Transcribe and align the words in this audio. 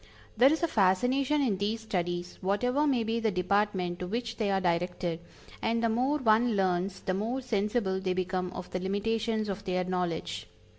There 0.35 0.51
is 0.51 0.63
a 0.63 0.67
fascination 0.67 1.43
in 1.43 1.59
these 1.59 1.81
studies, 1.81 2.39
whatever 2.41 2.87
may 2.87 3.03
be 3.03 3.19
the 3.19 3.29
department 3.29 3.99
to 3.99 4.07
which 4.07 4.37
they 4.37 4.49
are 4.49 4.59
directed, 4.59 5.19
and 5.61 5.83
the 5.83 5.89
more 5.89 6.17
one 6.17 6.55
learns 6.55 7.01
the 7.01 7.13
more 7.13 7.39
sensible 7.39 7.99
they 7.99 8.13
become 8.13 8.51
of 8.53 8.71
the 8.71 8.79
limitations 8.79 9.47
of 9.47 9.63
their 9.63 9.83
knowledge. 9.83 10.47